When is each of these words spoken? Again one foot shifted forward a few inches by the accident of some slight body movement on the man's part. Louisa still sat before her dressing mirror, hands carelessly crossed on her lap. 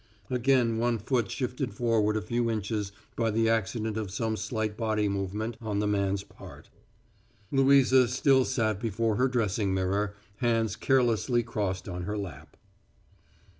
Again 0.31 0.79
one 0.79 0.97
foot 0.97 1.29
shifted 1.29 1.75
forward 1.75 2.17
a 2.17 2.23
few 2.23 2.49
inches 2.49 2.91
by 3.15 3.29
the 3.29 3.47
accident 3.47 3.97
of 3.97 4.09
some 4.09 4.35
slight 4.35 4.75
body 4.75 5.07
movement 5.07 5.57
on 5.61 5.77
the 5.77 5.85
man's 5.85 6.23
part. 6.23 6.71
Louisa 7.51 8.07
still 8.07 8.43
sat 8.43 8.79
before 8.79 9.17
her 9.17 9.27
dressing 9.27 9.75
mirror, 9.75 10.15
hands 10.37 10.75
carelessly 10.75 11.43
crossed 11.43 11.87
on 11.87 12.05
her 12.05 12.17
lap. 12.17 12.57